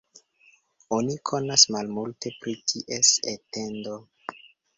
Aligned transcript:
Oni 0.97 1.17
konas 1.31 1.65
malmulte 1.75 2.33
pri 2.39 2.57
ties 2.73 3.13
etendo. 3.35 4.01